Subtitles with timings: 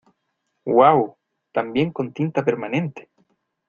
[0.75, 1.15] ¡Uau!¡
[1.53, 3.11] también con tinta permanente!